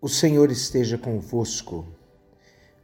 [0.00, 1.84] O Senhor esteja convosco.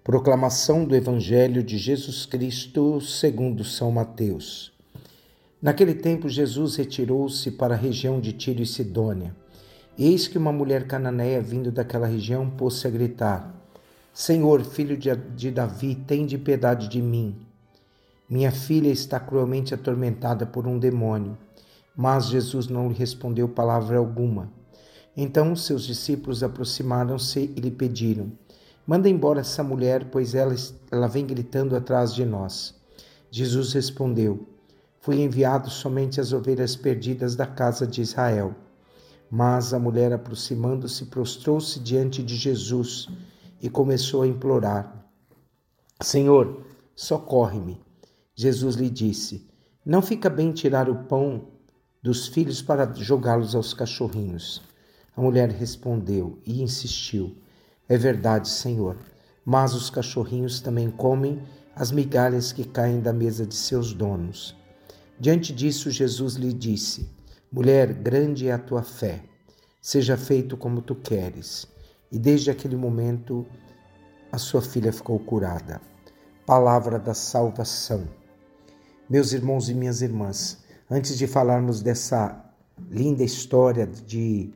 [0.02, 4.72] Proclamação do Evangelho de Jesus Cristo segundo São Mateus.
[5.62, 9.32] Naquele tempo Jesus retirou-se para a região de Tiro e Sidônia.
[9.96, 13.62] Eis que uma mulher cananeia vindo daquela região pôs-se a gritar:
[14.12, 17.36] Senhor, filho de Davi, tem de piedade de mim.
[18.28, 21.38] Minha filha está cruelmente atormentada por um demônio.
[21.96, 24.50] Mas Jesus não lhe respondeu palavra alguma.
[25.16, 28.32] Então seus discípulos aproximaram-se e lhe pediram:
[28.86, 30.54] Manda embora essa mulher, pois ela,
[30.90, 32.74] ela vem gritando atrás de nós.
[33.30, 34.46] Jesus respondeu:
[35.00, 38.54] Fui enviado somente às ovelhas perdidas da casa de Israel.
[39.30, 43.08] Mas a mulher, aproximando-se, prostrou-se diante de Jesus
[43.60, 45.06] e começou a implorar:
[46.00, 47.80] Senhor, socorre-me.
[48.34, 49.48] Jesus lhe disse:
[49.84, 51.48] Não fica bem tirar o pão
[52.02, 54.60] dos filhos para jogá-los aos cachorrinhos.
[55.16, 57.36] A mulher respondeu e insistiu:
[57.88, 58.96] É verdade, Senhor,
[59.44, 61.42] mas os cachorrinhos também comem
[61.76, 64.56] as migalhas que caem da mesa de seus donos.
[65.18, 67.08] Diante disso, Jesus lhe disse:
[67.50, 69.22] Mulher, grande é a tua fé,
[69.80, 71.66] seja feito como tu queres.
[72.10, 73.46] E desde aquele momento,
[74.32, 75.80] a sua filha ficou curada.
[76.44, 78.08] Palavra da salvação.
[79.08, 80.58] Meus irmãos e minhas irmãs,
[80.90, 82.44] antes de falarmos dessa
[82.90, 84.52] linda história de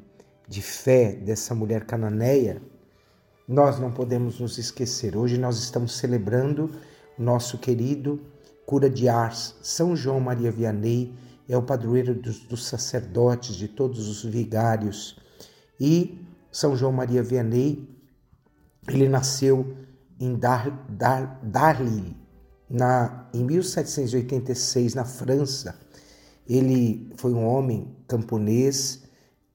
[0.48, 2.62] de fé dessa mulher cananeia,
[3.46, 5.16] nós não podemos nos esquecer.
[5.16, 6.70] Hoje nós estamos celebrando
[7.18, 8.20] o nosso querido
[8.64, 11.14] cura de Ars, São João Maria Vianney,
[11.48, 15.18] é o padroeiro dos, dos sacerdotes, de todos os vigários.
[15.80, 16.20] E
[16.52, 17.88] São João Maria Vianney,
[18.86, 19.74] ele nasceu
[20.20, 21.40] em Dar, Dar,
[22.68, 25.78] na, em 1786, na França.
[26.46, 29.07] Ele foi um homem camponês,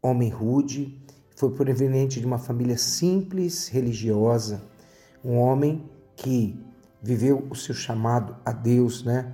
[0.04, 1.02] homem rude,
[1.36, 4.62] foi proveniente de uma família simples, religiosa,
[5.24, 6.62] um homem que
[7.02, 9.34] viveu o seu chamado a Deus, né?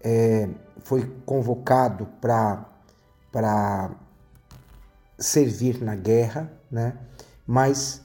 [0.00, 0.48] É,
[0.78, 3.90] foi convocado para
[5.18, 6.96] servir na guerra, né?
[7.46, 8.02] Mas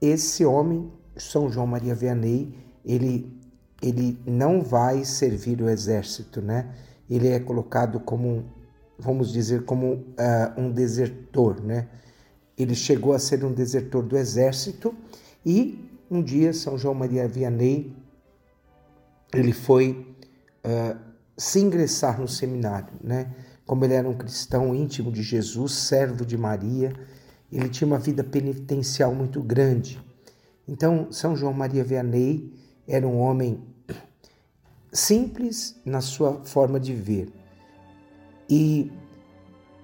[0.00, 3.40] esse homem, São João Maria Vianney, ele
[3.82, 6.74] ele não vai servir o exército, né?
[7.08, 8.44] Ele é colocado como
[9.00, 10.04] vamos dizer, como uh,
[10.56, 11.88] um desertor, né?
[12.56, 14.94] Ele chegou a ser um desertor do exército
[15.44, 17.96] e um dia São João Maria Vianney
[19.32, 20.06] ele foi
[20.64, 20.98] uh,
[21.36, 23.34] se ingressar no seminário, né?
[23.64, 26.92] Como ele era um cristão íntimo de Jesus, servo de Maria,
[27.52, 30.00] ele tinha uma vida penitencial muito grande.
[30.66, 32.52] Então, São João Maria Vianney
[32.86, 33.62] era um homem
[34.92, 37.32] simples na sua forma de ver,
[38.50, 38.90] e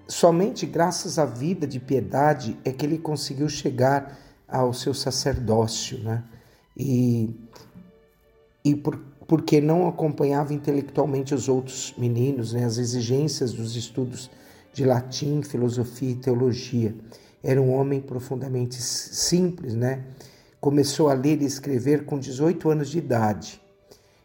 [0.09, 4.19] somente graças à vida de piedade é que ele conseguiu chegar
[4.49, 6.25] ao seu sacerdócio, né?
[6.77, 7.31] E,
[8.65, 12.65] e por, porque não acompanhava intelectualmente os outros meninos, né?
[12.65, 14.31] as exigências dos estudos
[14.73, 16.95] de latim, filosofia e teologia.
[17.43, 20.05] Era um homem profundamente simples, né?
[20.61, 23.61] Começou a ler e escrever com 18 anos de idade.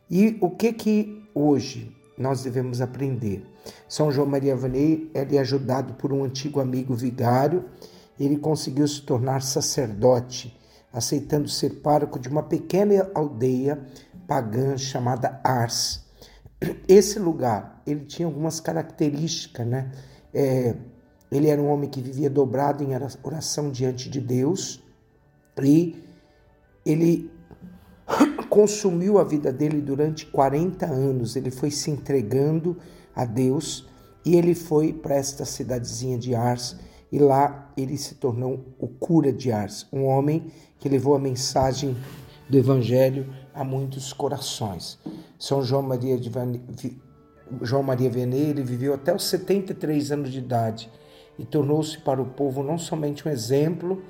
[0.09, 3.45] E o que que hoje nós devemos aprender?
[3.88, 7.66] São João Maria Vianney ele é ajudado por um antigo amigo vigário.
[8.19, 10.57] Ele conseguiu se tornar sacerdote,
[10.94, 13.79] aceitando ser pároco de uma pequena aldeia
[14.27, 16.05] pagã chamada Ars.
[16.88, 19.91] Esse lugar, ele tinha algumas características, né?
[20.33, 20.75] É,
[21.31, 22.89] ele era um homem que vivia dobrado em
[23.23, 24.83] oração diante de Deus
[25.61, 26.03] e
[26.85, 27.31] ele
[28.51, 31.38] consumiu a vida dele durante 40 anos.
[31.38, 32.75] Ele foi se entregando
[33.16, 33.88] a Deus
[34.25, 36.75] e ele foi para esta cidadezinha de Ars
[37.09, 41.95] e lá ele se tornou o cura de Ars, um homem que levou a mensagem
[42.50, 45.00] do evangelho a muitos corações.
[45.40, 46.51] São João Maria de Van...
[47.61, 50.91] João Maria Vianney, ele viveu até os 73 anos de idade
[51.40, 54.03] e tornou-se para o povo não somente um exemplo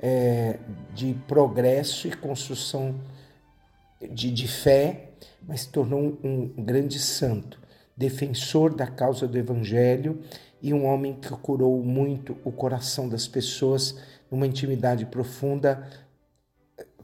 [0.00, 0.58] é,
[0.92, 2.96] de progresso e construção
[4.12, 5.10] de, de fé,
[5.46, 7.60] mas se tornou um, grande santo
[7.96, 10.20] defensor da causa do Evangelho
[10.60, 13.96] e um homem que curou muito o coração das pessoas
[14.30, 15.88] numa intimidade profunda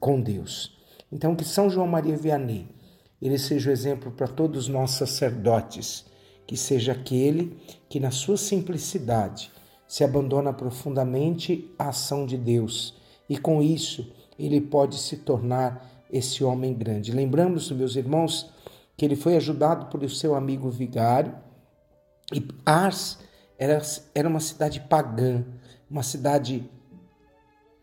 [0.01, 0.77] com Deus.
[1.13, 2.67] Então, que São João Maria Vianney
[3.21, 6.07] ele seja o exemplo para todos nós sacerdotes,
[6.47, 7.57] que seja aquele
[7.89, 9.53] que, na sua simplicidade,
[9.87, 12.95] se abandona profundamente à ação de Deus
[13.29, 17.13] e, com isso, ele pode se tornar esse homem grande.
[17.13, 18.51] Lembramos, meus irmãos,
[18.97, 21.35] que ele foi ajudado por seu amigo vigário.
[22.33, 23.19] E Ars
[23.59, 23.81] era,
[24.15, 25.45] era uma cidade pagã,
[25.91, 26.69] uma cidade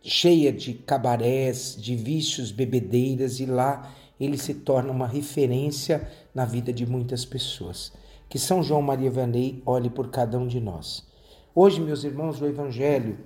[0.01, 6.71] cheia de cabarés, de vícios, bebedeiras, e lá ele se torna uma referência na vida
[6.71, 7.91] de muitas pessoas.
[8.29, 11.05] Que São João Maria Vianney olhe por cada um de nós.
[11.53, 13.17] Hoje, meus irmãos, o Evangelho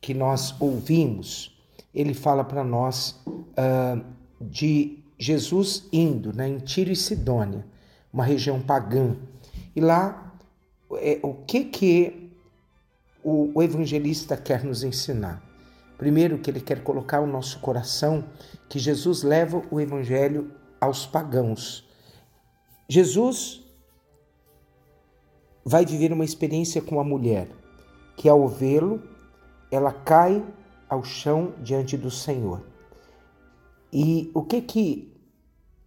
[0.00, 1.56] que nós ouvimos,
[1.94, 4.04] ele fala para nós uh,
[4.40, 7.64] de Jesus indo né, em Tiro e Sidônia,
[8.12, 9.16] uma região pagã.
[9.74, 10.32] E lá,
[10.92, 12.30] é, o que que
[13.22, 15.42] o, o evangelista quer nos ensinar?
[15.96, 18.24] Primeiro, que ele quer colocar o nosso coração
[18.68, 21.84] que Jesus leva o evangelho aos pagãos.
[22.88, 23.64] Jesus
[25.64, 27.48] vai viver uma experiência com a mulher,
[28.16, 29.02] que ao vê-lo,
[29.70, 30.42] ela cai
[30.88, 32.62] ao chão diante do Senhor.
[33.92, 35.12] E o que que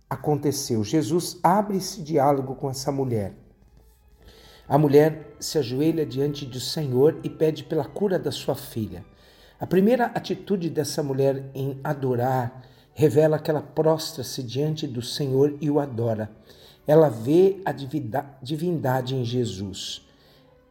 [0.10, 0.84] aconteceu?
[0.84, 3.34] Jesus abre esse diálogo com essa mulher.
[4.68, 9.06] A mulher se ajoelha diante do Senhor e pede pela cura da sua filha.
[9.60, 12.64] A primeira atitude dessa mulher em adorar
[12.94, 16.32] revela que ela prostra-se diante do Senhor e o adora.
[16.88, 17.72] Ela vê a
[18.42, 20.08] divindade em Jesus.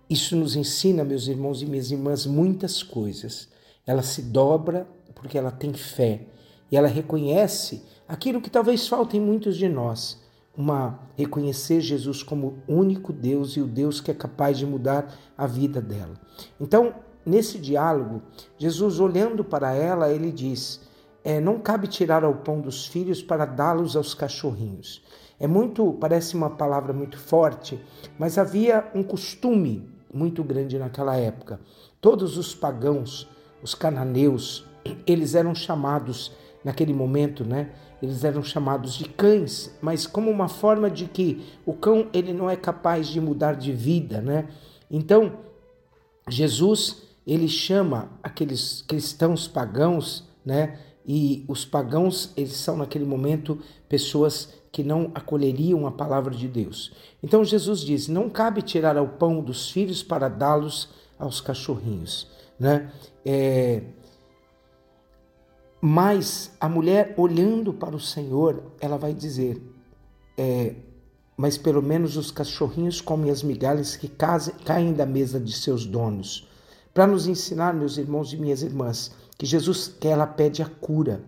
[0.09, 3.49] Isso nos ensina, meus irmãos e minhas irmãs, muitas coisas.
[3.87, 6.27] Ela se dobra porque ela tem fé
[6.71, 10.21] e ela reconhece aquilo que talvez falte em muitos de nós,
[10.57, 15.47] uma reconhecer Jesus como único Deus e o Deus que é capaz de mudar a
[15.47, 16.15] vida dela.
[16.61, 16.95] Então,
[17.25, 18.23] nesse diálogo,
[18.59, 20.81] Jesus olhando para ela, ele diz:
[21.25, 25.03] é, não cabe tirar ao pão dos filhos para dá-los aos cachorrinhos.
[25.39, 27.81] É muito, parece uma palavra muito forte,
[28.19, 31.61] mas havia um costume muito grande naquela época.
[32.01, 33.29] Todos os pagãos,
[33.63, 34.67] os cananeus,
[35.07, 36.33] eles eram chamados
[36.65, 37.71] naquele momento, né?
[38.03, 42.49] Eles eram chamados de cães, mas como uma forma de que o cão ele não
[42.49, 44.49] é capaz de mudar de vida, né?
[44.91, 45.39] Então,
[46.29, 50.79] Jesus, ele chama aqueles cristãos pagãos, né?
[51.07, 53.59] E os pagãos, eles são naquele momento
[53.89, 56.93] pessoas que não acolheriam a palavra de Deus.
[57.23, 62.29] Então Jesus diz: Não cabe tirar o pão dos filhos para dá-los aos cachorrinhos.
[62.59, 62.91] Né?
[63.25, 63.83] É...
[65.81, 69.63] Mas a mulher, olhando para o Senhor, ela vai dizer:
[70.37, 70.75] é...
[71.37, 76.47] Mas pelo menos os cachorrinhos comem as migalhas que caem da mesa de seus donos.
[76.93, 81.25] Para nos ensinar, meus irmãos e minhas irmãs, que Jesus quer, ela pede a cura.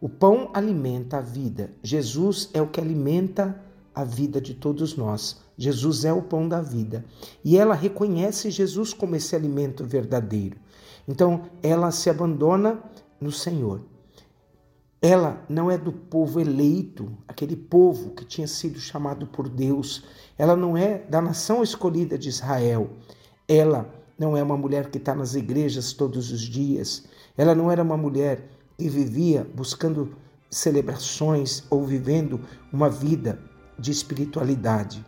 [0.00, 1.72] O pão alimenta a vida.
[1.82, 3.60] Jesus é o que alimenta
[3.92, 5.40] a vida de todos nós.
[5.56, 7.04] Jesus é o pão da vida.
[7.44, 10.56] E ela reconhece Jesus como esse alimento verdadeiro.
[11.08, 12.80] Então, ela se abandona
[13.20, 13.82] no Senhor.
[15.00, 20.04] Ela não é do povo eleito, aquele povo que tinha sido chamado por Deus.
[20.36, 22.90] Ela não é da nação escolhida de Israel.
[23.46, 23.88] Ela
[24.18, 27.04] não é uma mulher que está nas igrejas todos os dias.
[27.36, 30.16] Ela não era uma mulher que vivia buscando
[30.50, 32.40] celebrações ou vivendo
[32.72, 33.38] uma vida
[33.78, 35.04] de espiritualidade.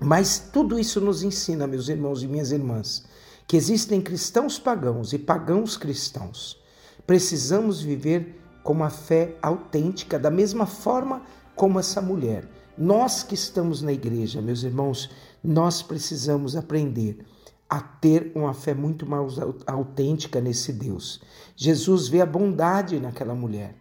[0.00, 3.04] Mas tudo isso nos ensina, meus irmãos e minhas irmãs,
[3.46, 6.58] que existem cristãos pagãos e pagãos cristãos.
[7.06, 11.22] Precisamos viver com uma fé autêntica, da mesma forma
[11.54, 12.48] como essa mulher.
[12.76, 15.10] Nós que estamos na igreja, meus irmãos,
[15.42, 17.24] nós precisamos aprender
[17.68, 19.34] a ter uma fé muito mais
[19.66, 21.20] autêntica nesse Deus.
[21.56, 23.74] Jesus vê a bondade naquela mulher.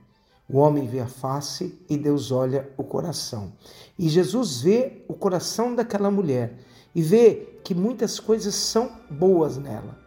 [0.47, 3.53] O homem vê a face e Deus olha o coração.
[3.97, 6.59] E Jesus vê o coração daquela mulher
[6.93, 9.97] e vê que muitas coisas são boas nela.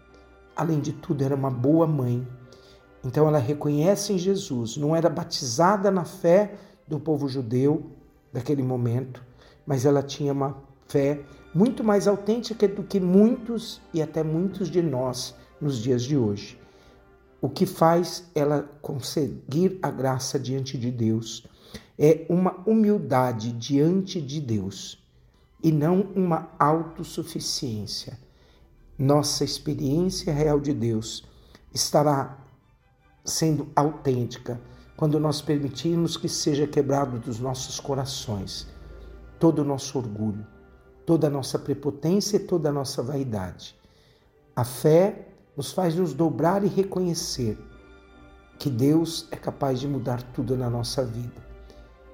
[0.57, 2.27] Além de tudo, era uma boa mãe.
[3.05, 6.55] Então ela reconhece em Jesus, não era batizada na fé
[6.87, 7.93] do povo judeu
[8.33, 9.23] daquele momento,
[9.67, 11.21] mas ela tinha uma fé
[11.55, 16.59] muito mais autêntica do que muitos e até muitos de nós nos dias de hoje.
[17.41, 21.47] O que faz ela conseguir a graça diante de Deus
[21.99, 25.03] é uma humildade diante de Deus
[25.63, 28.19] e não uma autossuficiência.
[28.99, 31.25] Nossa experiência real de Deus
[31.73, 32.39] estará
[33.29, 34.61] sendo autêntica
[34.97, 38.67] quando nós permitirmos que seja quebrado dos nossos corações
[39.39, 40.45] todo o nosso orgulho,
[41.07, 43.77] toda a nossa prepotência e toda a nossa vaidade.
[44.57, 47.57] A fé nos faz nos dobrar e reconhecer
[48.59, 51.47] que Deus é capaz de mudar tudo na nossa vida.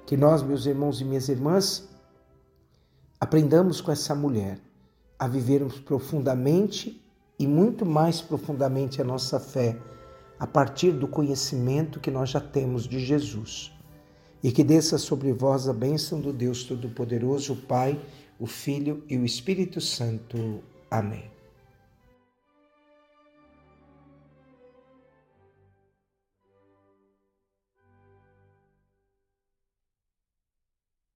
[0.04, 1.88] Que nós, meus irmãos e minhas irmãs,
[3.18, 4.60] aprendamos com essa mulher
[5.18, 7.02] a vivermos profundamente
[7.38, 9.78] e muito mais profundamente a nossa fé
[10.38, 13.72] a partir do conhecimento que nós já temos de Jesus.
[14.42, 17.98] E que desça sobre vós a bênção do Deus Todo-Poderoso, o Pai
[18.38, 20.62] o Filho e o Espírito Santo.
[20.90, 21.33] Amém.